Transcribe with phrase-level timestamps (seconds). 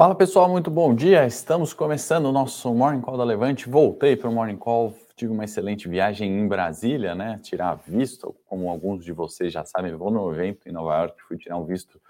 [0.00, 1.26] Fala pessoal, muito bom dia.
[1.26, 3.68] Estamos começando o nosso Morning Call da Levante.
[3.68, 7.38] Voltei para o Morning Call, tive uma excelente viagem em Brasília, né?
[7.42, 11.36] Tirar visto, como alguns de vocês já sabem, vou no evento em Nova York, fui
[11.36, 12.00] tirar um visto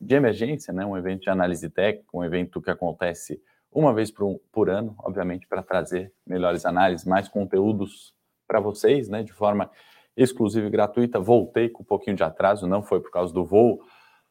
[0.00, 0.84] de emergência, né?
[0.84, 3.40] Um evento de análise técnica, um evento que acontece
[3.70, 8.12] uma vez por, por ano, obviamente, para trazer melhores análises, mais conteúdos
[8.48, 9.22] para vocês, né?
[9.22, 9.70] De forma
[10.16, 11.20] exclusiva e gratuita.
[11.20, 13.84] Voltei com um pouquinho de atraso, não foi por causa do voo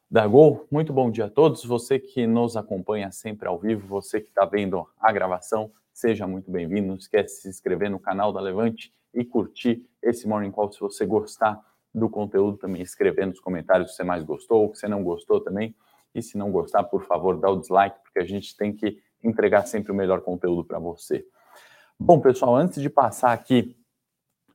[0.09, 0.67] da Gol.
[0.71, 1.63] Muito bom dia a todos.
[1.65, 6.51] Você que nos acompanha sempre ao vivo, você que está vendo a gravação, seja muito
[6.51, 6.87] bem-vindo.
[6.87, 10.79] Não esquece de se inscrever no canal da Levante e curtir esse Morning Call se
[10.79, 11.59] você gostar
[11.93, 12.81] do conteúdo também.
[12.81, 15.75] Escrever nos comentários se você mais gostou, o que você não gostou também.
[16.13, 19.65] E se não gostar, por favor, dá o dislike, porque a gente tem que entregar
[19.65, 21.25] sempre o melhor conteúdo para você.
[21.99, 23.75] Bom, pessoal, antes de passar aqui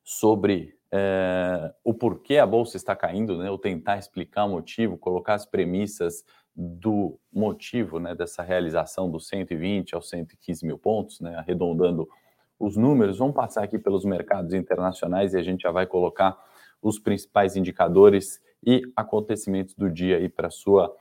[0.03, 3.49] sobre é, o porquê a bolsa está caindo, né?
[3.49, 8.13] Ou tentar explicar o motivo, colocar as premissas do motivo, né?
[8.13, 11.35] Dessa realização dos 120 aos 115 mil pontos, né?
[11.35, 12.07] Arredondando
[12.59, 16.37] os números, vamos passar aqui pelos mercados internacionais e a gente já vai colocar
[16.81, 20.95] os principais indicadores e acontecimentos do dia aí para sua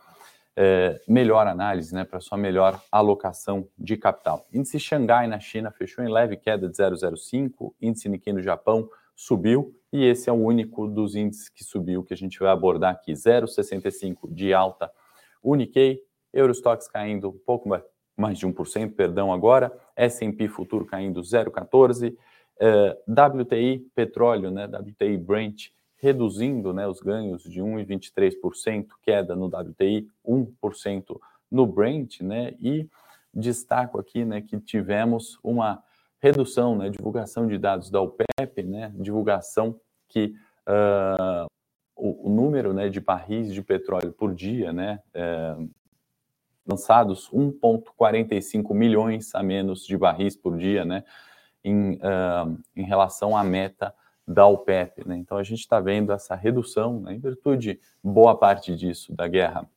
[0.56, 4.46] é, melhor análise, né, para sua melhor alocação de capital.
[4.52, 8.88] Índice Xangai na China fechou em leve queda de 0,05, índice Nikkei no Japão
[9.20, 12.92] subiu e esse é o único dos índices que subiu que a gente vai abordar
[12.92, 14.90] aqui, 0,65 de alta
[15.42, 16.02] Uniquei,
[16.32, 17.68] Eurostox caindo um pouco
[18.16, 22.16] mais de 1%, perdão, agora, S&P futuro caindo 0,14%,
[22.60, 30.08] eh, WTI petróleo, né, WTI Brent reduzindo né, os ganhos de 1,23%, queda no WTI,
[30.26, 31.20] 1%
[31.50, 32.88] no Brent, né, e
[33.34, 35.82] destaco aqui né, que tivemos uma
[36.20, 40.34] redução, né, divulgação de dados da OPEP, né, divulgação que
[40.68, 41.46] uh,
[41.96, 45.56] o, o, número né, de barris de petróleo por dia, né, é,
[46.66, 51.04] lançados 1,45 milhões a menos de barris por dia, né,
[51.64, 53.94] em, uh, em relação à meta
[54.26, 55.06] da OPEP.
[55.06, 55.16] Né?
[55.16, 59.68] Então a gente está vendo essa redução, né, em virtude boa parte disso da guerra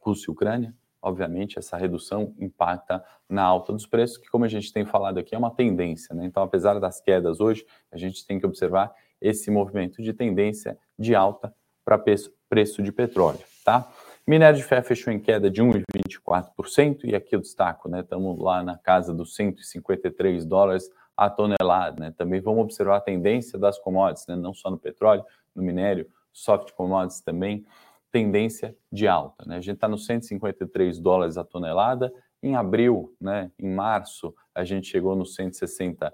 [0.00, 5.18] Rússia-Ucrânia, obviamente, essa redução impacta na alta dos preços, que, como a gente tem falado
[5.18, 6.14] aqui, é uma tendência.
[6.14, 6.24] Né?
[6.24, 11.14] Então, apesar das quedas hoje, a gente tem que observar esse movimento de tendência de
[11.14, 11.52] alta
[11.84, 13.40] para preço de petróleo.
[13.64, 13.90] Tá?
[14.26, 18.00] Minério de ferro fechou em queda de 1,24%, e aqui eu destaco, né?
[18.00, 22.14] Estamos lá na casa dos 153 dólares a tonelada, né?
[22.16, 24.36] Também vamos observar a tendência das commodities, né?
[24.36, 27.66] Não só no petróleo, no minério, soft commodities também
[28.12, 29.44] tendência de alta.
[29.46, 29.56] Né?
[29.56, 32.12] A gente está nos 153 dólares a tonelada.
[32.42, 36.12] Em abril, né, em março, a gente chegou nos 160 uh,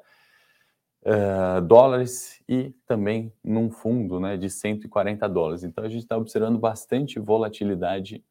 [1.03, 5.65] eh, dólares e também num fundo né, de 140 dólares.
[5.65, 8.23] Então a gente está observando bastante volatilidade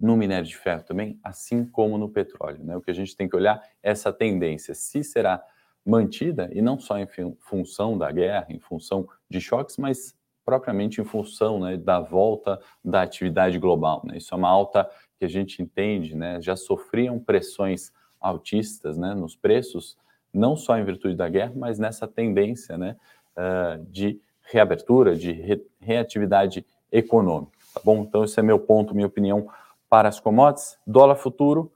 [0.00, 2.64] no minério de ferro também, assim como no petróleo.
[2.64, 2.76] Né?
[2.76, 5.40] O que a gente tem que olhar é essa tendência, se será
[5.84, 7.06] mantida, e não só em
[7.38, 13.02] função da guerra, em função de choques, mas propriamente em função né, da volta da
[13.02, 14.02] atividade global.
[14.04, 14.18] Né?
[14.18, 19.36] Isso é uma alta que a gente entende, né, já sofriam pressões altistas né, nos
[19.36, 19.96] preços,
[20.32, 22.96] não só em virtude da guerra, mas nessa tendência né,
[23.36, 27.52] uh, de reabertura, de re reatividade econômica.
[27.74, 28.02] Tá bom?
[28.02, 29.48] Então, esse é meu ponto, minha opinião
[29.88, 30.78] para as commodities.
[30.86, 31.72] Dólar futuro,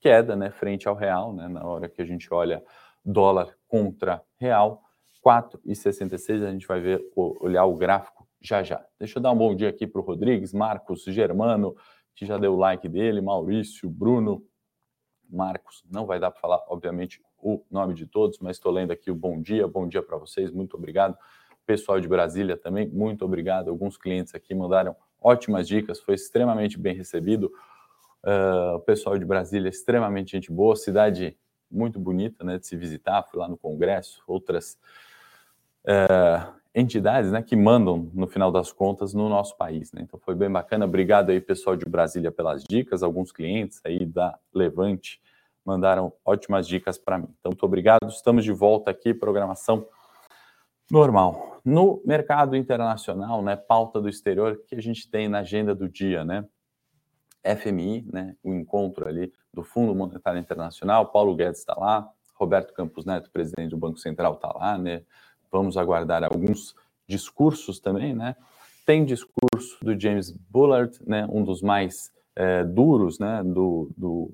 [0.00, 2.62] queda né, frente ao real, né, na hora que a gente olha
[3.04, 4.82] dólar contra real
[5.24, 6.46] 4,66.
[6.46, 8.84] A gente vai ver, olhar o gráfico já já.
[8.98, 11.76] Deixa eu dar um bom dia aqui para o Rodrigues, Marcos, Germano,
[12.14, 14.42] que já deu o like dele, Maurício, Bruno,
[15.28, 15.84] Marcos.
[15.90, 19.14] Não vai dar para falar, obviamente, o nome de todos, mas estou lendo aqui o
[19.14, 19.66] bom dia.
[19.68, 21.16] Bom dia para vocês, muito obrigado.
[21.66, 23.68] Pessoal de Brasília também, muito obrigado.
[23.68, 27.52] Alguns clientes aqui mandaram ótimas dicas, foi extremamente bem recebido.
[28.24, 31.38] Uh, o pessoal de Brasília, extremamente gente boa, cidade
[31.70, 33.22] muito bonita né, de se visitar.
[33.22, 34.78] Fui lá no Congresso, outras
[35.86, 39.92] é, entidades né, que mandam, no final das contas, no nosso país.
[39.92, 40.02] Né?
[40.02, 40.84] Então foi bem bacana.
[40.84, 43.02] Obrigado aí, pessoal de Brasília, pelas dicas.
[43.02, 45.20] Alguns clientes aí da Levante
[45.64, 47.28] mandaram ótimas dicas para mim.
[47.38, 48.08] Então, muito obrigado.
[48.08, 49.86] Estamos de volta aqui, programação
[50.90, 51.60] normal.
[51.64, 56.24] No mercado internacional, né, pauta do exterior que a gente tem na agenda do dia,
[56.24, 56.44] né?
[57.56, 63.04] FMI, né, o encontro ali do Fundo Monetário Internacional, Paulo Guedes está lá, Roberto Campos
[63.04, 65.02] Neto, presidente do Banco Central, está lá, né?
[65.50, 66.74] Vamos aguardar alguns
[67.06, 68.36] discursos também, né?
[68.86, 74.32] Tem discurso do James Bullard, né, um dos mais é, duros, né, do, do,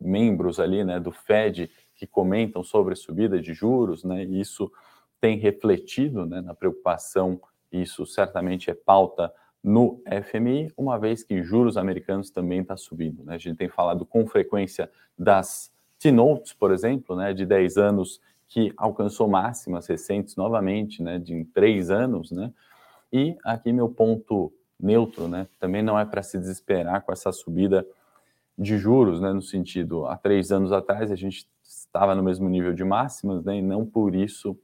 [0.00, 4.24] membros ali, né, do Fed que comentam sobre subida de juros, né?
[4.24, 4.70] E isso
[5.20, 7.40] tem refletido, né, na preocupação.
[7.70, 9.32] Isso certamente é pauta
[9.62, 13.22] no FMI, uma vez que juros americanos também está subindo.
[13.22, 13.34] Né?
[13.34, 18.20] A gente tem falado com frequência das T-Notes, por exemplo, né, de 10 anos,
[18.50, 22.52] que alcançou máximas recentes novamente, né, de 3 anos, né?
[23.12, 27.86] E aqui meu ponto neutro, né, também não é para se desesperar com essa subida
[28.58, 32.74] de juros, né, no sentido, há três anos atrás a gente estava no mesmo nível
[32.74, 34.58] de máximas, né, e não por isso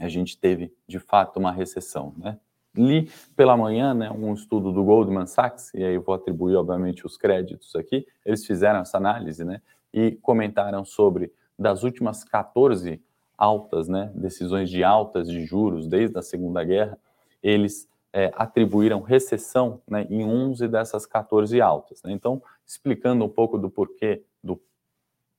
[0.00, 2.38] a gente teve, de fato, uma recessão, né.
[2.74, 7.16] Li pela manhã, né, um estudo do Goldman Sachs, e aí vou atribuir, obviamente, os
[7.16, 9.60] créditos aqui, eles fizeram essa análise, né,
[9.92, 13.02] e comentaram sobre, das últimas 14
[13.36, 16.98] altas, né, decisões de altas de juros desde a Segunda Guerra,
[17.42, 22.02] eles é, atribuíram recessão né, em 11 dessas 14 altas.
[22.02, 22.12] Né?
[22.12, 24.60] Então, explicando um pouco do porquê do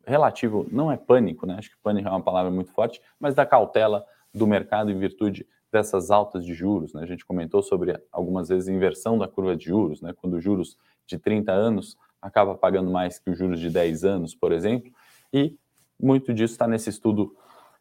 [0.06, 1.56] relativo, não é pânico, né?
[1.58, 5.46] acho que pânico é uma palavra muito forte, mas da cautela do mercado em virtude
[5.72, 6.94] dessas altas de juros.
[6.94, 7.02] Né?
[7.02, 10.14] A gente comentou sobre algumas vezes inversão da curva de juros, né?
[10.14, 14.36] quando os juros de 30 anos acaba pagando mais que os juros de 10 anos,
[14.36, 14.92] por exemplo,
[15.34, 15.58] e
[16.00, 17.36] muito disso está nesse estudo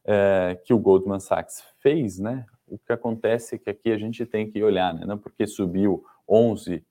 [0.05, 4.27] é, que o Goldman Sachs fez, né, o que acontece é que aqui a gente
[4.27, 5.05] tem que olhar, né?
[5.07, 6.85] não porque subiu 11,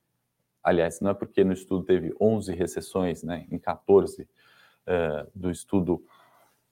[0.63, 4.27] aliás, não é porque no estudo teve 11 recessões, né, em 14 uh,
[4.87, 6.03] eh, do estudo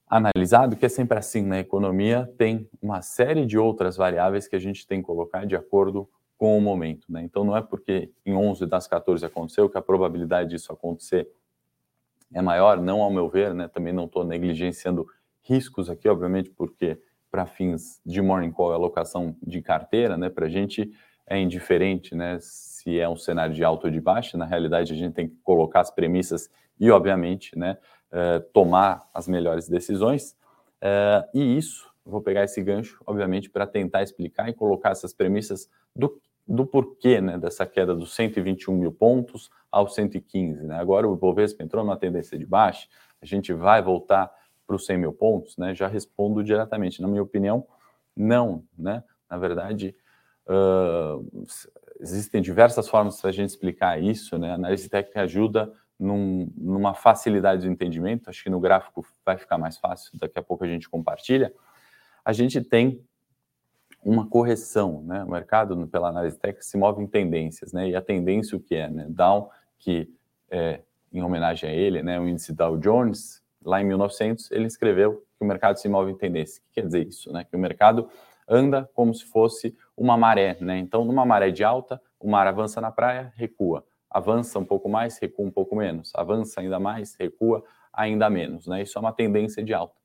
[0.06, 4.58] analisado, que é sempre assim na economia, tem uma série de outras variáveis que a
[4.58, 7.06] gente tem que colocar de acordo com o momento.
[7.10, 7.22] Né?
[7.22, 11.28] Então, não é porque em 11 das 14 aconteceu que a probabilidade disso acontecer
[12.34, 13.68] é maior, não ao meu ver, né?
[13.68, 15.06] também não estou negligenciando
[15.42, 17.00] riscos aqui, obviamente, porque
[17.30, 20.90] para fins de morning call e alocação de carteira, né, para a gente
[21.26, 24.96] é indiferente né, se é um cenário de alta ou de baixa, na realidade a
[24.96, 27.76] gente tem que colocar as premissas e, obviamente, né,
[28.12, 30.36] uh, tomar as melhores decisões.
[30.82, 35.68] Uh, e isso, vou pegar esse gancho, obviamente, para tentar explicar e colocar essas premissas
[35.94, 40.64] do, do porquê né, dessa queda dos 121 mil pontos aos 115.
[40.64, 40.78] Né?
[40.78, 42.86] Agora o Ibovespa entrou numa tendência de baixa,
[43.20, 44.30] a gente vai voltar
[44.66, 47.00] para os 100 mil pontos, né, já respondo diretamente.
[47.00, 47.66] Na minha opinião,
[48.16, 48.64] não.
[48.78, 49.02] Né?
[49.30, 49.94] Na verdade,
[50.46, 51.46] uh,
[52.00, 54.38] existem diversas formas para a gente explicar isso.
[54.38, 54.50] Né?
[54.50, 58.28] A análise técnica ajuda num, numa facilidade de entendimento.
[58.28, 61.52] Acho que no gráfico vai ficar mais fácil, daqui a pouco a gente compartilha.
[62.24, 63.04] A gente tem
[64.04, 65.24] uma correção, né?
[65.24, 67.88] O mercado, pela análise técnica, se move em tendências, né?
[67.88, 69.06] E a tendência o que é, né?
[69.08, 70.12] Down, que
[70.50, 70.80] é
[71.12, 72.20] em homenagem a ele, né?
[72.20, 76.16] O índice Dow Jones, lá em 1900, ele escreveu que o mercado se move em
[76.16, 76.60] tendência.
[76.60, 77.32] O que quer dizer isso?
[77.32, 77.44] Né?
[77.44, 78.08] Que o mercado
[78.48, 80.56] anda como se fosse uma maré.
[80.60, 80.78] Né?
[80.78, 83.84] Então, numa maré de alta, o mar avança na praia, recua.
[84.10, 86.12] Avança um pouco mais, recua um pouco menos.
[86.14, 88.66] Avança ainda mais, recua ainda menos.
[88.66, 88.82] Né?
[88.82, 89.96] Isso é uma tendência de alta.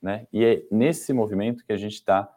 [0.00, 0.26] Né?
[0.32, 2.28] E é nesse movimento que a gente está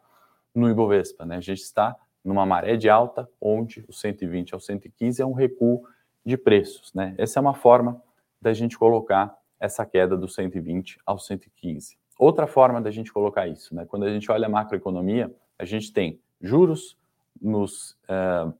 [0.54, 1.24] no Ibovespa.
[1.24, 1.36] Né?
[1.36, 5.82] A gente está numa maré de alta, onde o 120 ao 115 é um recuo
[6.24, 6.92] de preços.
[6.94, 7.14] Né?
[7.18, 8.00] Essa é uma forma
[8.40, 11.96] da gente colocar essa queda do 120 ao 115.
[12.18, 13.84] Outra forma da gente colocar isso, né?
[13.86, 16.96] quando a gente olha a macroeconomia, a gente tem juros
[17.40, 18.52] nos, uh,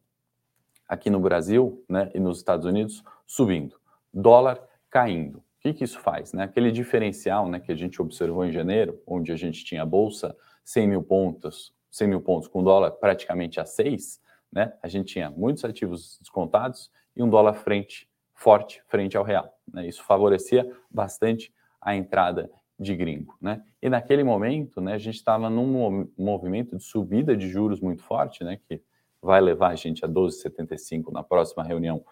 [0.89, 3.77] aqui no Brasil né, e nos Estados Unidos subindo,
[4.13, 5.39] dólar caindo.
[5.39, 6.33] O que, que isso faz?
[6.33, 6.45] Né?
[6.45, 10.37] Aquele diferencial né, que a gente observou em janeiro, onde a gente tinha a bolsa
[10.65, 14.21] 100 mil pontos, 100 mil pontos com dólar praticamente a 6,
[14.51, 14.73] né?
[14.83, 19.57] a gente tinha muitos ativos descontados e um dólar frente forte frente ao real.
[19.73, 19.87] Né?
[19.87, 23.37] Isso favorecia bastante a entrada de gringo.
[23.41, 23.63] Né?
[23.81, 28.43] E naquele momento, né, a gente estava num movimento de subida de juros muito forte,
[28.43, 28.83] né, que
[29.21, 32.05] vai levar a gente a 12,75 na próxima reunião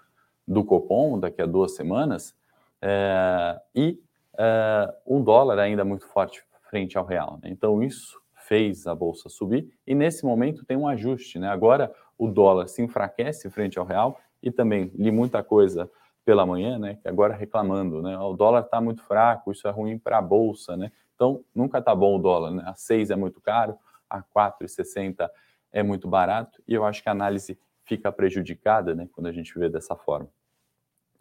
[0.47, 2.37] do Copom, daqui a duas semanas,
[2.81, 4.01] é, e
[4.39, 7.41] é, um dólar ainda muito forte frente ao real.
[7.43, 7.51] Né?
[7.51, 8.20] Então, isso
[8.51, 11.39] fez a bolsa subir, e nesse momento tem um ajuste.
[11.39, 11.49] Né?
[11.49, 15.89] Agora, o dólar se enfraquece frente ao real, e também li muita coisa
[16.25, 19.99] pela manhã, né, que agora reclamando, né, o dólar está muito fraco, isso é ruim
[19.99, 20.91] para a bolsa, né?
[21.15, 22.63] Então nunca está bom o dólar, né?
[22.67, 23.77] A 6 é muito caro,
[24.09, 25.29] a 4,60
[25.73, 29.59] é muito barato e eu acho que a análise fica prejudicada, né, quando a gente
[29.59, 30.29] vê dessa forma.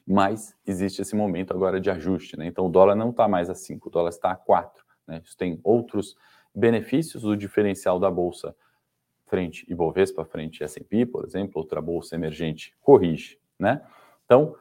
[0.05, 2.47] Mas existe esse momento agora de ajuste, né?
[2.47, 5.21] Então o dólar não está mais a 5, o dólar está a 4, né?
[5.23, 6.15] Isso tem outros
[6.59, 8.55] benefícios do diferencial da bolsa
[9.25, 13.81] frente Ibovespa, frente S&P, por exemplo, outra bolsa emergente corrige, né?
[14.25, 14.55] Então,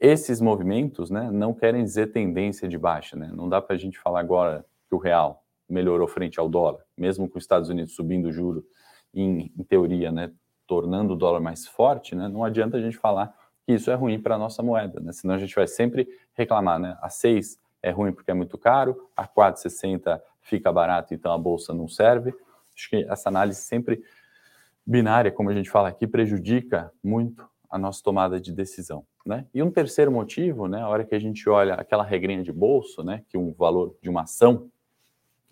[0.00, 3.16] esses movimentos né, não querem dizer tendência de baixa.
[3.16, 3.30] Né?
[3.34, 7.28] Não dá para a gente falar agora que o real melhorou frente ao dólar, mesmo
[7.28, 8.66] com os Estados Unidos subindo o juro,
[9.14, 10.30] em, em teoria, né,
[10.66, 13.34] tornando o dólar mais forte, né, não adianta a gente falar
[13.64, 15.12] que isso é ruim para a nossa moeda, né?
[15.12, 16.78] senão a gente vai sempre reclamar.
[16.78, 16.98] Né?
[17.00, 21.74] A 6 é ruim porque é muito caro, a 4,60 fica barato, então a bolsa
[21.74, 22.34] não serve.
[22.74, 24.02] Acho que essa análise sempre
[24.86, 29.06] binária, como a gente fala aqui, prejudica muito a nossa tomada de decisão.
[29.24, 29.46] Né?
[29.52, 33.02] E um terceiro motivo, né, a hora que a gente olha aquela regrinha de bolso,
[33.02, 34.70] né, que um valor de uma ação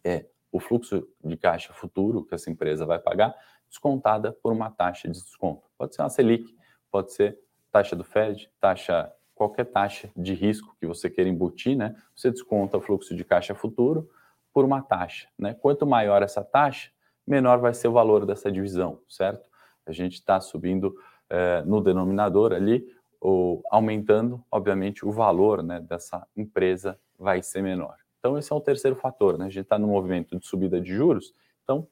[0.05, 3.35] é o fluxo de caixa futuro que essa empresa vai pagar,
[3.69, 5.63] descontada por uma taxa de desconto.
[5.79, 6.55] Pode ser uma Selic,
[6.91, 7.39] pode ser
[7.71, 9.11] taxa do Fed, taxa
[9.43, 11.97] qualquer taxa de risco que você queira embutir, né?
[12.15, 14.09] Você desconta o fluxo de caixa futuro
[14.53, 15.55] por uma taxa, né?
[15.55, 16.91] Quanto maior essa taxa,
[17.27, 19.49] menor vai ser o valor dessa divisão, certo?
[19.85, 20.95] A gente está subindo
[21.29, 22.87] eh, no denominador ali,
[23.21, 27.97] ou aumentando, obviamente, o valor né, dessa empresa vai ser menor.
[28.19, 29.47] Então, esse é o terceiro fator, né?
[29.47, 31.33] A gente está no movimento de subida de juros,
[31.63, 31.87] então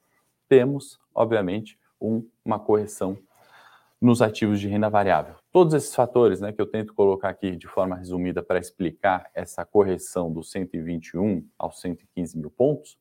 [0.49, 3.17] temos, obviamente, um, uma correção
[4.01, 5.35] nos ativos de renda variável.
[5.53, 9.65] Todos esses fatores né, que eu tento colocar aqui de forma resumida para explicar essa
[9.65, 12.99] correção do 121 aos 115 mil pontos,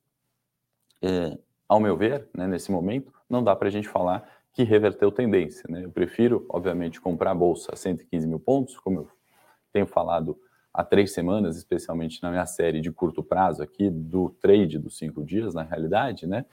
[1.01, 1.37] é,
[1.67, 5.63] ao meu ver, né, nesse momento, não dá para a gente falar que reverteu tendência.
[5.69, 5.85] Né?
[5.85, 9.07] Eu prefiro, obviamente, comprar a bolsa a 115 mil pontos, como eu
[9.71, 10.37] tenho falado
[10.73, 15.23] há três semanas, especialmente na minha série de curto prazo aqui, do trade dos cinco
[15.23, 16.45] dias, na realidade, né?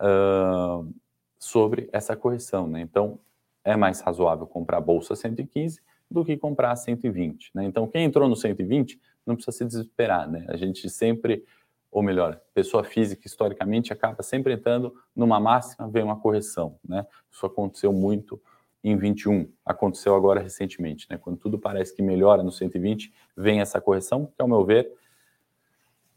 [0.00, 0.94] Uh,
[1.38, 2.68] sobre essa correção.
[2.68, 2.80] Né?
[2.80, 3.18] Então,
[3.68, 5.78] é mais razoável comprar a bolsa 115
[6.10, 7.50] do que comprar a 120.
[7.54, 7.64] Né?
[7.64, 10.26] Então, quem entrou no 120 não precisa se desesperar.
[10.26, 10.46] Né?
[10.48, 11.44] A gente sempre,
[11.90, 16.78] ou melhor, pessoa física historicamente acaba sempre entrando numa máxima, vem uma correção.
[16.82, 17.06] Né?
[17.30, 18.40] Isso aconteceu muito
[18.82, 21.06] em 21, aconteceu agora recentemente.
[21.10, 21.18] Né?
[21.18, 24.90] Quando tudo parece que melhora no 120, vem essa correção, que, ao meu ver,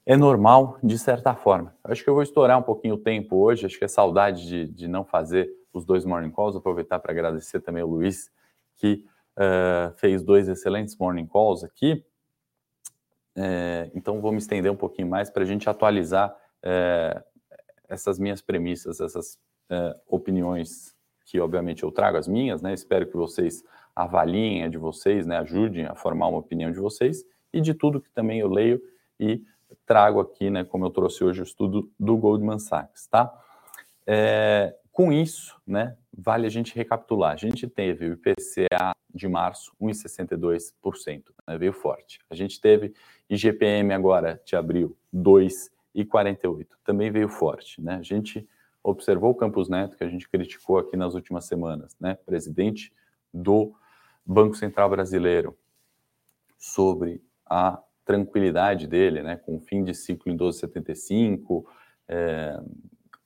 [0.05, 1.75] é normal de certa forma.
[1.83, 4.67] Acho que eu vou estourar um pouquinho o tempo hoje, acho que é saudade de,
[4.67, 8.31] de não fazer os dois morning calls, aproveitar para agradecer também o Luiz,
[8.77, 9.05] que
[9.37, 12.03] uh, fez dois excelentes morning calls aqui.
[13.35, 17.23] É, então, vou me estender um pouquinho mais para a gente atualizar é,
[17.87, 22.73] essas minhas premissas, essas é, opiniões que, obviamente, eu trago as minhas, né?
[22.73, 23.63] Espero que vocês
[23.95, 25.37] avaliem a de vocês, né?
[25.37, 28.81] Ajudem a formar uma opinião de vocês e de tudo que também eu leio
[29.19, 29.43] e
[29.85, 30.63] trago aqui, né?
[30.65, 33.31] Como eu trouxe hoje o estudo do Goldman Sachs, tá?
[34.05, 37.33] É, com isso, né, vale a gente recapitular.
[37.33, 42.19] A gente teve o IPCA de março 1,62%, né, veio forte.
[42.29, 42.93] A gente teve
[43.29, 47.81] IGPM agora de abril 2,48%, também veio forte.
[47.81, 47.95] Né?
[47.95, 48.47] A gente
[48.83, 52.91] observou o Campos Neto, que a gente criticou aqui nas últimas semanas, né, presidente
[53.33, 53.73] do
[54.25, 55.57] Banco Central Brasileiro,
[56.57, 61.63] sobre a tranquilidade dele, né, com o fim de ciclo em 12,75%,
[62.07, 62.59] é,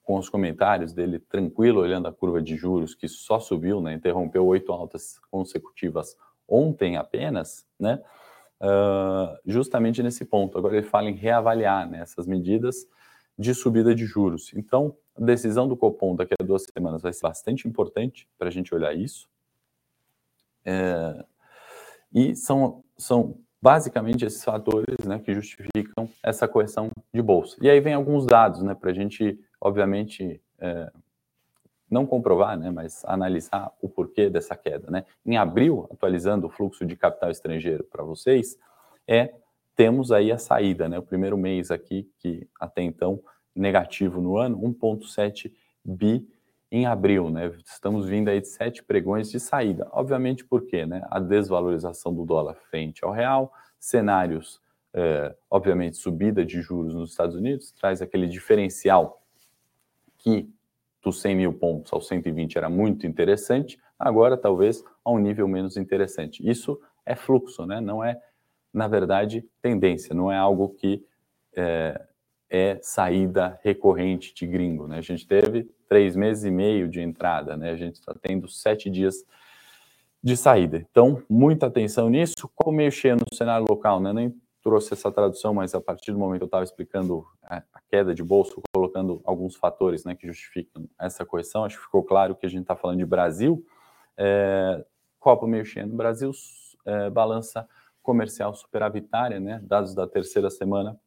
[0.06, 4.46] com os comentários dele tranquilo, olhando a curva de juros que só subiu, né, interrompeu
[4.46, 6.16] oito altas consecutivas
[6.48, 8.00] ontem apenas, né,
[8.62, 10.58] uh, justamente nesse ponto.
[10.58, 12.88] Agora ele fala em reavaliar né, essas medidas
[13.38, 14.54] de subida de juros.
[14.54, 18.52] Então, a decisão do Copom daqui a duas semanas vai ser bastante importante para a
[18.52, 19.28] gente olhar isso.
[20.64, 21.26] É,
[22.14, 27.58] e são, são basicamente esses fatores né, que justificam essa correção de bolsa.
[27.60, 30.92] E aí vem alguns dados né, para a gente obviamente, é,
[31.90, 34.90] não comprovar, né, mas analisar o porquê dessa queda.
[34.90, 35.06] Né?
[35.26, 38.58] Em abril, atualizando o fluxo de capital estrangeiro para vocês,
[39.08, 39.34] é
[39.76, 40.98] temos aí a saída, né?
[40.98, 43.20] O primeiro mês aqui, que até então
[43.54, 45.52] negativo no ano, 1,7
[45.84, 46.28] bi
[46.72, 47.52] em abril, né?
[47.66, 49.88] Estamos vindo aí de sete pregões de saída.
[49.92, 50.86] Obviamente, por quê?
[50.86, 51.06] Né?
[51.12, 54.62] A desvalorização do dólar frente ao real, cenários,
[54.94, 59.22] é, obviamente, subida de juros nos Estados Unidos, traz aquele diferencial
[60.26, 60.50] que
[61.04, 65.78] dos 100 mil pontos aos 120 era muito interessante, agora talvez a um nível menos
[65.78, 66.48] interessante.
[66.48, 67.80] Isso é fluxo, né?
[67.80, 68.20] não é,
[68.74, 71.06] na verdade, tendência, não é algo que
[71.56, 72.02] é,
[72.50, 74.88] é saída recorrente de gringo.
[74.88, 74.98] Né?
[74.98, 77.70] A gente teve três meses e meio de entrada, né?
[77.70, 79.24] a gente está tendo sete dias
[80.24, 80.84] de saída.
[80.90, 82.50] Então, muita atenção nisso.
[82.56, 84.12] Como mexer no cenário local, né?
[84.12, 88.24] nem trouxe essa tradução, mas a partir do momento eu estava explicando a, queda de
[88.24, 92.50] bolso, colocando alguns fatores né, que justificam essa correção, acho que ficou claro que a
[92.50, 93.64] gente está falando de Brasil.
[94.18, 94.84] É,
[95.44, 96.32] meio cheio no Brasil,
[96.84, 97.68] é, balança
[98.02, 101.00] comercial superavitária, né, dados da terceira semana,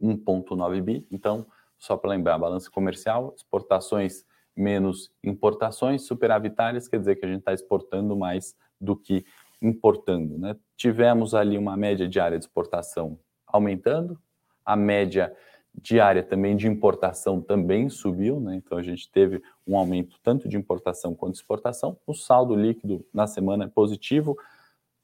[0.00, 1.06] 1,9 bi.
[1.10, 1.44] Então,
[1.76, 7.52] só para lembrar, balança comercial, exportações menos importações superavitárias, quer dizer que a gente está
[7.52, 9.24] exportando mais do que
[9.60, 10.38] importando.
[10.38, 10.56] Né?
[10.76, 14.18] Tivemos ali uma média diária de exportação aumentando,
[14.64, 15.34] a média
[15.74, 18.56] diária também de importação também subiu, né?
[18.56, 21.96] então a gente teve um aumento tanto de importação quanto de exportação.
[22.06, 24.36] O saldo líquido na semana é positivo,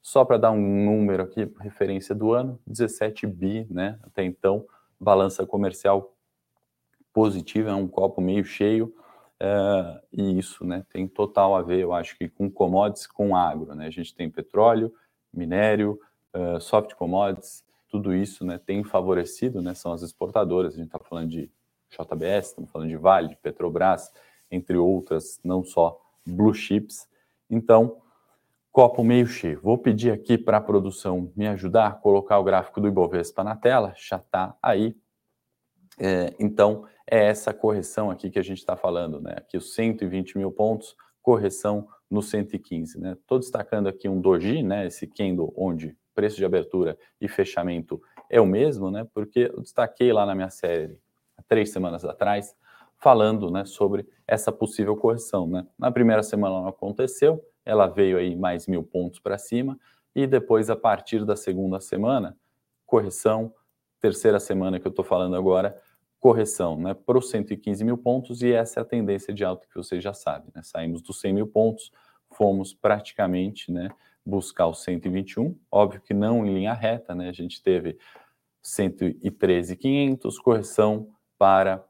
[0.01, 3.99] só para dar um número aqui, referência do ano, 17 bi, né?
[4.03, 4.65] Até então,
[4.99, 6.15] balança comercial
[7.13, 8.93] positiva, é um copo meio cheio.
[9.41, 13.75] Uh, e isso né, tem total a ver, eu acho que com commodities, com agro.
[13.75, 13.87] Né?
[13.87, 14.93] A gente tem petróleo,
[15.33, 15.99] minério,
[16.35, 20.73] uh, soft commodities, tudo isso né, tem favorecido, né, são as exportadoras.
[20.73, 21.51] A gente está falando de
[21.89, 24.11] JBS, estamos falando de Vale, de Petrobras,
[24.51, 27.07] entre outras, não só blue chips.
[27.49, 28.01] Então,
[28.71, 29.59] copo meio cheio.
[29.61, 33.55] Vou pedir aqui para a produção me ajudar a colocar o gráfico do Ibovespa na
[33.55, 34.95] tela, já está aí.
[35.99, 39.35] É, então, é essa correção aqui que a gente está falando, né?
[39.37, 43.13] Aqui os 120 mil pontos, correção no 115, né?
[43.13, 44.85] Estou destacando aqui um doji, né?
[44.85, 49.07] Esse candle onde preço de abertura e fechamento é o mesmo, né?
[49.13, 50.99] Porque eu destaquei lá na minha série
[51.47, 52.55] três semanas atrás,
[52.97, 55.65] falando, né, sobre essa possível correção, né?
[55.77, 59.79] Na primeira semana não aconteceu, ela veio aí mais mil pontos para cima
[60.15, 62.35] e depois a partir da segunda semana
[62.85, 63.53] correção,
[63.99, 65.79] terceira semana que eu estou falando agora
[66.19, 69.75] correção né, para os 115 mil pontos, e essa é a tendência de alta que
[69.75, 70.49] vocês já sabem.
[70.55, 70.61] Né?
[70.63, 71.91] Saímos dos 100 mil pontos,
[72.31, 73.89] fomos praticamente né,
[74.25, 77.29] buscar os 121, óbvio que não em linha reta, né?
[77.29, 77.97] a gente teve
[78.61, 81.85] 113,500, correção para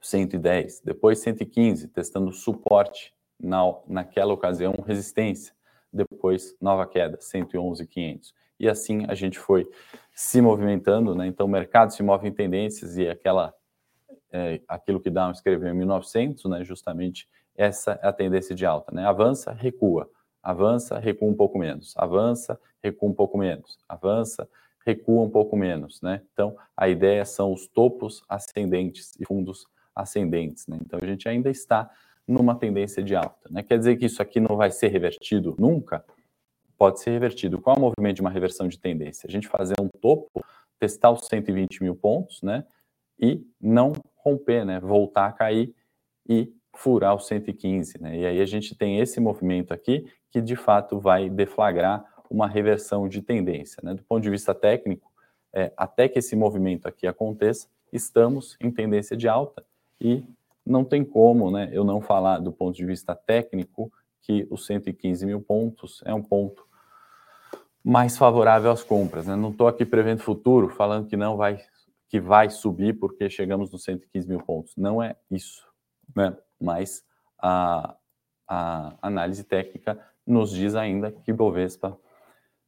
[0.00, 5.54] 110, depois 115, testando suporte na, naquela ocasião, resistência,
[5.92, 9.68] depois nova queda, 111,500 e assim a gente foi
[10.14, 11.26] se movimentando, né?
[11.26, 13.54] Então o mercado se move em tendências e aquela
[14.32, 16.64] é, aquilo que Down escreveu em 1900, né?
[16.64, 19.04] Justamente essa é a tendência de alta, né?
[19.04, 20.10] Avança, recua,
[20.42, 24.48] avança, recua um pouco menos, avança, recua um pouco menos, avança,
[24.84, 26.22] recua um pouco menos, né?
[26.32, 30.78] Então a ideia são os topos ascendentes e fundos ascendentes, né?
[30.80, 31.90] Então a gente ainda está
[32.26, 33.62] numa tendência de alta, né?
[33.62, 36.04] Quer dizer que isso aqui não vai ser revertido nunca?
[36.78, 37.60] Pode ser revertido.
[37.60, 39.26] Qual é o movimento de uma reversão de tendência?
[39.26, 40.44] A gente fazer um topo,
[40.78, 42.64] testar os 120 mil pontos, né?
[43.18, 44.78] E não romper, né?
[44.78, 45.74] Voltar a cair
[46.28, 48.16] e furar os 115, né?
[48.16, 53.08] E aí a gente tem esse movimento aqui que de fato vai deflagrar uma reversão
[53.08, 53.92] de tendência, né?
[53.94, 55.10] Do ponto de vista técnico,
[55.52, 59.64] é, até que esse movimento aqui aconteça, estamos em tendência de alta
[60.00, 60.22] e
[60.64, 61.70] não tem como, né?
[61.72, 66.22] Eu não falar do ponto de vista técnico que os 115 mil pontos é um
[66.22, 66.66] ponto
[67.84, 69.26] mais favorável às compras.
[69.26, 69.36] Né?
[69.36, 71.60] Não estou aqui prevendo futuro, falando que não vai
[72.10, 74.74] que vai subir porque chegamos nos 115 mil pontos.
[74.76, 75.66] Não é isso,
[76.16, 76.34] né?
[76.58, 77.04] Mas
[77.38, 77.94] a,
[78.48, 81.98] a análise técnica nos diz ainda que Bovespa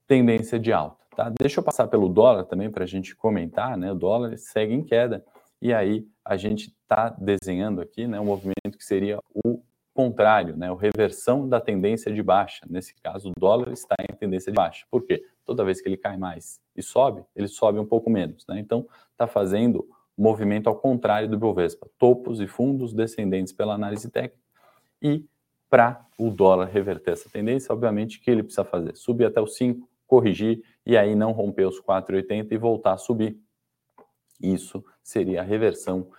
[0.06, 0.98] tendência de alta.
[1.16, 1.32] Tá?
[1.40, 3.90] Deixa eu passar pelo dólar também para a gente comentar, né?
[3.92, 5.24] O dólar segue em queda
[5.60, 9.62] e aí a gente está desenhando aqui, né, um movimento que seria o
[9.94, 12.66] contrário, né, a reversão da tendência de baixa.
[12.68, 14.86] Nesse caso, o dólar está em tendência de baixa.
[14.90, 15.24] Por quê?
[15.44, 18.46] Toda vez que ele cai mais e sobe, ele sobe um pouco menos.
[18.46, 18.58] Né?
[18.60, 21.88] Então, está fazendo movimento ao contrário do Bovespa.
[21.98, 24.38] Topos e fundos descendentes pela análise técnica.
[25.02, 25.24] E
[25.68, 28.96] para o dólar reverter essa tendência, obviamente, o que ele precisa fazer?
[28.96, 33.38] Subir até os 5, corrigir e aí não romper os 4,80 e voltar a subir.
[34.40, 36.10] Isso seria a reversão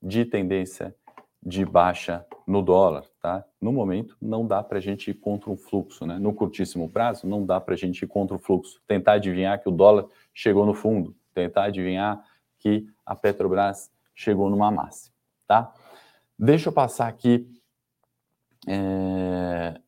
[0.00, 0.94] de tendência
[1.42, 3.44] de baixa no dólar, tá?
[3.60, 6.18] No momento, não dá para a gente ir contra um fluxo, né?
[6.18, 8.80] No curtíssimo prazo, não dá para a gente ir contra o fluxo.
[8.86, 12.22] Tentar adivinhar que o dólar chegou no fundo, tentar adivinhar
[12.58, 15.14] que a Petrobras chegou numa máxima,
[15.46, 15.72] tá?
[16.38, 17.48] Deixa eu passar aqui.
[18.66, 19.80] É...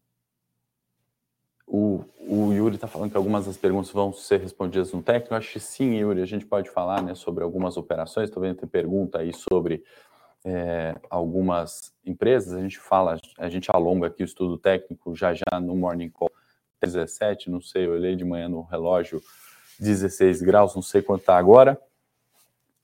[1.67, 5.35] O, o, Yuri está falando que algumas das perguntas vão ser respondidas no técnico.
[5.35, 8.29] Eu acho que sim, Yuri, a gente pode falar né, sobre algumas operações.
[8.29, 9.85] Estou vendo que tem pergunta aí sobre
[10.45, 15.61] é, algumas empresas, a gente fala, a gente alonga aqui o estudo técnico já já
[15.61, 16.31] no Morning Call
[16.81, 19.23] 17, não sei, eu olhei de manhã no relógio
[19.79, 21.81] 16 graus, não sei quanto está agora.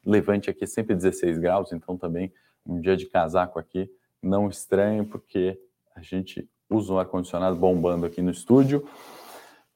[0.05, 2.33] Levante aqui sempre 16 graus, então também
[2.65, 3.91] um dia de casaco aqui,
[4.23, 5.59] não estranho, porque
[5.95, 8.87] a gente usa um ar-condicionado bombando aqui no estúdio.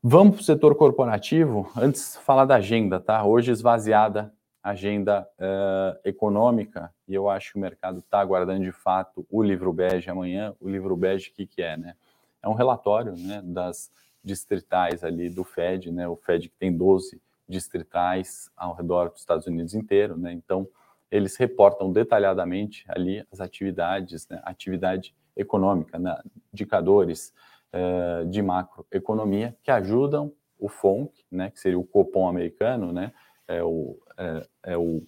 [0.02, 1.70] Vamos para o setor corporativo.
[1.76, 3.24] Antes, falar da agenda, tá?
[3.24, 4.32] Hoje esvaziada
[4.62, 9.72] agenda uh, econômica, e eu acho que o mercado está aguardando de fato o livro
[9.72, 10.54] bege amanhã.
[10.60, 11.76] O livro bege, o que, que é?
[11.76, 11.94] Né?
[12.42, 13.90] É um relatório né, das
[14.22, 16.06] distritais ali do Fed, né?
[16.06, 20.32] o Fed que tem 12 distritais ao redor dos Estados Unidos inteiro, né?
[20.32, 20.68] então
[21.10, 24.40] eles reportam detalhadamente ali as atividades, né?
[24.44, 26.20] atividade econômica, né?
[26.52, 27.32] indicadores
[27.72, 31.50] uh, de macroeconomia que ajudam o FONC, né?
[31.50, 33.12] que seria o Copom americano, né?
[33.50, 35.02] É o, é, é o,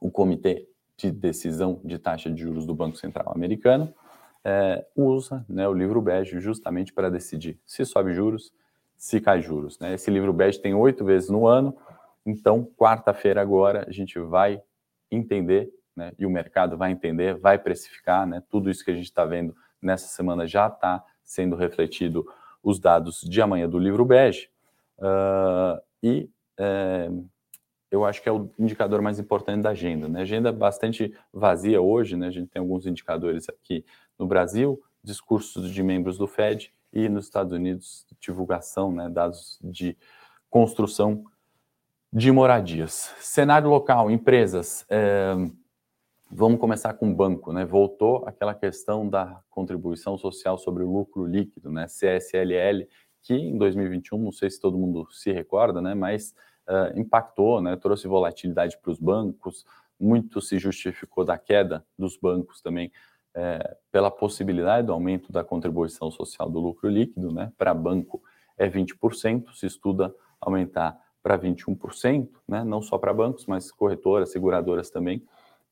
[0.00, 3.92] o Comitê de Decisão de Taxa de Juros do Banco Central Americano,
[4.44, 8.52] é, usa né, o livro bege justamente para decidir se sobe juros,
[8.96, 9.78] se cai juros.
[9.78, 9.94] Né?
[9.94, 11.76] Esse livro bege tem oito vezes no ano,
[12.24, 14.62] então, quarta-feira agora, a gente vai
[15.10, 16.12] entender né?
[16.18, 18.42] E o mercado vai entender, vai precificar, né?
[18.48, 22.26] Tudo isso que a gente está vendo nessa semana já está sendo refletido
[22.62, 24.48] os dados de amanhã do livro bege.
[24.98, 27.10] Uh, e é,
[27.90, 30.08] eu acho que é o indicador mais importante da agenda.
[30.08, 30.22] Né?
[30.22, 32.28] Agenda bastante vazia hoje, né?
[32.28, 33.84] a gente tem alguns indicadores aqui
[34.18, 39.08] no Brasil, discursos de membros do Fed e nos Estados Unidos, divulgação, né?
[39.08, 39.96] dados de
[40.48, 41.24] construção
[42.12, 43.14] de moradias.
[43.20, 44.84] Cenário local, empresas.
[44.88, 45.32] É,
[46.30, 47.64] vamos começar com o banco, né?
[47.64, 51.86] Voltou aquela questão da contribuição social sobre o lucro líquido, né?
[51.86, 52.88] CSLL,
[53.22, 55.94] que em 2021, não sei se todo mundo se recorda, né?
[55.94, 56.34] Mas
[56.70, 57.76] uh, impactou, né?
[57.76, 59.66] Trouxe volatilidade para os bancos.
[59.98, 62.90] Muito se justificou da queda dos bancos também
[63.34, 67.52] é, pela possibilidade do aumento da contribuição social do lucro líquido, né?
[67.58, 68.22] Para banco
[68.56, 72.64] é 20%, se estuda aumentar para 21%, né?
[72.64, 75.22] não só para bancos, mas corretoras, seguradoras também,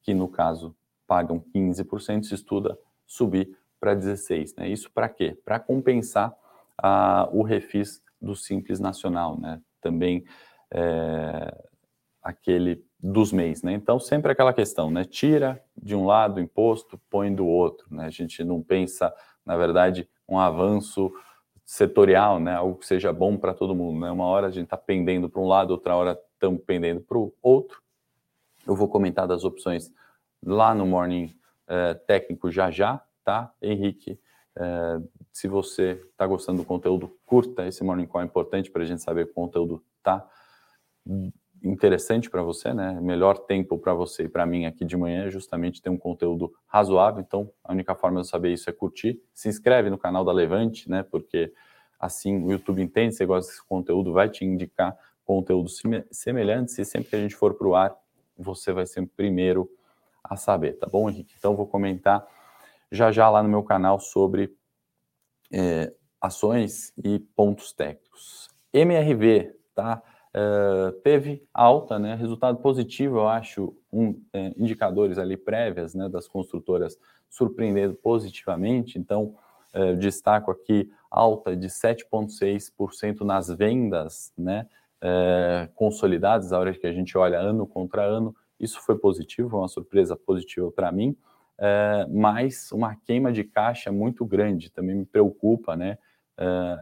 [0.02, 0.74] que no caso
[1.06, 4.54] pagam 15%, se estuda subir para 16%.
[4.58, 4.68] Né?
[4.68, 5.38] Isso para quê?
[5.44, 6.34] Para compensar
[6.76, 9.61] ah, o refis do Simples Nacional, né?
[9.80, 10.24] também
[10.72, 11.64] é,
[12.22, 13.62] aquele dos mês.
[13.62, 13.72] Né?
[13.72, 15.04] Então, sempre aquela questão, né?
[15.04, 17.87] tira de um lado o imposto, põe do outro.
[17.90, 18.07] Né?
[18.07, 21.12] A gente não pensa, na verdade, um avanço
[21.64, 22.54] setorial, né?
[22.54, 24.11] Algo que seja bom para todo mundo, né?
[24.11, 27.31] Uma hora a gente está pendendo para um lado, outra hora estamos pendendo para o
[27.42, 27.83] outro.
[28.66, 29.92] Eu vou comentar das opções
[30.42, 31.31] lá no Morning
[31.66, 33.52] é, Técnico já já, tá?
[33.61, 34.18] Henrique,
[34.57, 35.00] é,
[35.31, 39.02] se você está gostando do conteúdo, curta esse Morning Call, é importante para a gente
[39.02, 40.26] saber que o conteúdo tá
[41.62, 42.98] interessante para você, né?
[43.00, 46.52] Melhor tempo para você e para mim aqui de manhã é justamente ter um conteúdo
[46.66, 47.20] razoável.
[47.20, 49.20] Então, a única forma de saber isso é curtir.
[49.34, 51.02] Se inscreve no canal da Levante, né?
[51.02, 51.52] Porque
[51.98, 57.10] assim o YouTube entende, você gosta desse conteúdo, vai te indicar conteúdos semelhantes e sempre
[57.10, 57.94] que a gente for para o ar,
[58.36, 59.68] você vai ser o primeiro
[60.22, 61.34] a saber, tá bom, Henrique?
[61.36, 62.26] Então, vou comentar
[62.90, 64.54] já já lá no meu canal sobre
[65.52, 68.48] é, ações e pontos técnicos.
[68.72, 70.02] MRV, tá?
[70.38, 76.29] Uh, teve alta, né, resultado positivo, eu acho, um, é, indicadores ali prévias né, das
[76.29, 76.96] construtoras
[77.29, 79.35] surpreendendo positivamente, então
[79.74, 84.68] uh, destaco aqui alta de 7,6% nas vendas né,
[85.74, 90.14] consolidadas, a hora que a gente olha ano contra ano, isso foi positivo, uma surpresa
[90.16, 91.16] positiva para mim,
[92.11, 95.96] mas uma queima de caixa muito grande, também me preocupa né,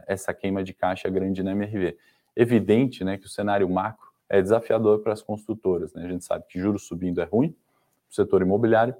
[0.07, 1.95] essa queima de caixa grande na MRV
[2.41, 5.93] evidente né, que o cenário macro é desafiador para as construtoras.
[5.93, 6.05] Né?
[6.05, 8.95] A gente sabe que juros subindo é ruim para o setor imobiliário,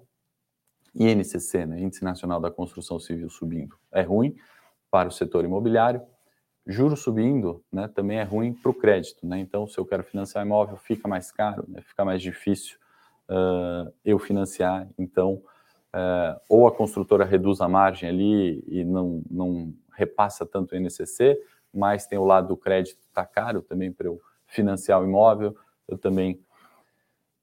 [0.96, 4.36] INCC, né, Índice Nacional da Construção Civil, subindo é ruim
[4.90, 6.02] para o setor imobiliário.
[6.66, 9.26] Juros subindo né, também é ruim para o crédito.
[9.26, 9.40] Né?
[9.40, 12.78] Então, se eu quero financiar imóvel, fica mais caro, né, fica mais difícil
[13.30, 14.90] uh, eu financiar.
[14.98, 15.36] Então,
[15.94, 21.38] uh, ou a construtora reduz a margem ali e não, não repassa tanto o INCC,
[21.74, 25.56] mas tem o lado do crédito, está caro também para eu financiar o imóvel,
[25.88, 26.40] eu também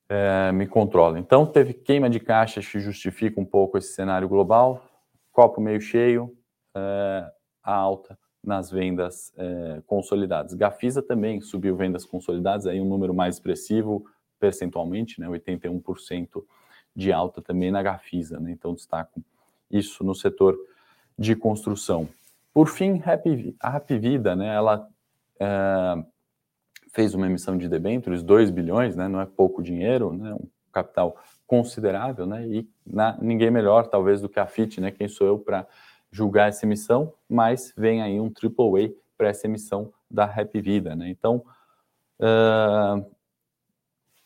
[0.08, 1.16] é, me controlo.
[1.16, 4.84] Então, teve queima de caixas que justifica um pouco esse cenário global,
[5.32, 6.37] copo meio cheio,
[6.74, 7.30] é,
[7.62, 10.54] a alta nas vendas é, consolidadas.
[10.54, 14.04] Gafisa também subiu vendas consolidadas, aí um número mais expressivo
[14.38, 16.44] percentualmente, né, 81%
[16.94, 19.22] de alta também na Gafisa, né, então destaco
[19.70, 20.56] isso no setor
[21.18, 22.08] de construção.
[22.54, 23.02] Por fim,
[23.60, 24.88] a Happy Vida, né, ela
[25.40, 26.04] é,
[26.92, 31.16] fez uma emissão de debêntures, 2 bilhões, né, não é pouco dinheiro, né, um capital
[31.48, 35.36] considerável, né, e na, ninguém melhor, talvez, do que a FIT, né, quem sou eu
[35.36, 35.66] para
[36.12, 40.94] julgar essa emissão, mas vem aí um triple A para essa emissão da Happy Vida,
[40.94, 41.44] né, então,
[42.20, 43.04] uh,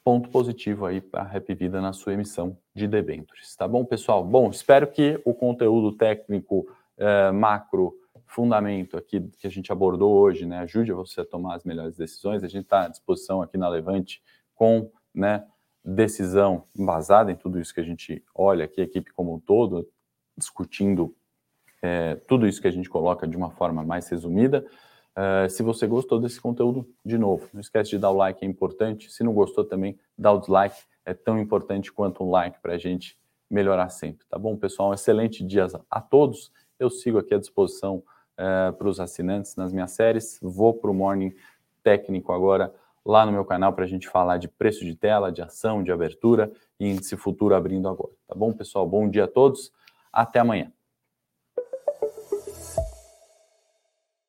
[0.05, 4.23] ponto positivo aí para a Happy Vida na sua emissão de debêntures, tá bom, pessoal?
[4.23, 7.95] Bom, espero que o conteúdo técnico uh, macro
[8.27, 12.43] fundamento aqui que a gente abordou hoje, né, ajude você a tomar as melhores decisões.
[12.43, 14.23] A gente está à disposição aqui na Levante
[14.55, 15.45] com, né,
[15.85, 19.89] decisão embasada em tudo isso que a gente olha aqui, a equipe como um todo,
[20.37, 21.15] discutindo
[21.83, 24.67] é, tudo isso que a gente coloca de uma forma mais resumida.
[25.17, 28.49] Uh, se você gostou desse conteúdo, de novo, não esquece de dar o like, é
[28.49, 29.11] importante.
[29.11, 32.79] Se não gostou também, dá o dislike, é tão importante quanto um like para a
[32.79, 33.19] gente
[33.51, 34.91] melhorar sempre, tá bom, pessoal?
[34.91, 36.53] Um excelente dia a todos.
[36.79, 38.03] Eu sigo aqui à disposição
[38.39, 40.39] uh, para os assinantes nas minhas séries.
[40.43, 41.35] Vou para o Morning
[41.83, 42.73] Técnico agora
[43.05, 45.91] lá no meu canal para a gente falar de preço de tela, de ação, de
[45.91, 48.13] abertura e índice futuro abrindo agora.
[48.27, 48.87] Tá bom, pessoal?
[48.87, 49.73] Bom dia a todos.
[50.13, 50.71] Até amanhã.